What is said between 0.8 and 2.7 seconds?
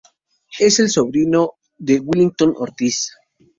sobrino de Willington